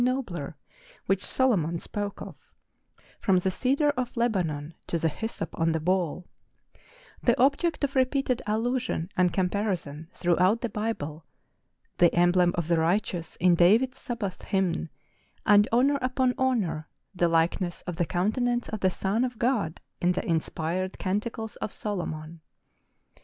nobler) 0.03 0.57
which 1.05 1.23
Solomon 1.23 1.77
spoke 1.77 2.23
of," 2.23 2.35
from 3.21 3.37
the 3.37 3.51
cedar 3.51 3.91
of 3.91 4.17
Lebanon 4.17 4.73
to 4.87 4.97
the 4.97 5.09
hyssop 5.09 5.53
on 5.59 5.73
the 5.73 5.79
wall," 5.79 6.27
the 7.21 7.39
object 7.39 7.83
of 7.83 7.95
repeated 7.95 8.41
allusion 8.47 9.11
and 9.15 9.31
comparison 9.31 10.09
throughout 10.11 10.61
the 10.61 10.69
Bible,—the 10.69 12.15
emblem 12.15 12.51
of 12.55 12.67
the 12.67 12.79
righteous 12.79 13.35
in 13.35 13.53
David's 13.53 13.99
Sabbath 13.99 14.41
hymn, 14.41 14.89
and, 15.45 15.67
honour 15.71 15.99
upon 16.01 16.33
honour, 16.39 16.87
the 17.13 17.29
like¬ 17.29 17.61
ness 17.61 17.83
of 17.83 17.97
the 17.97 18.05
countenance 18.07 18.69
of 18.69 18.79
the 18.79 18.89
Son 18.89 19.23
of 19.23 19.37
Grod 19.37 19.77
in 20.01 20.13
the 20.13 20.25
inspired 20.27 20.97
Canticles 20.97 21.57
of 21.57 21.71
Solomon. 21.71 22.41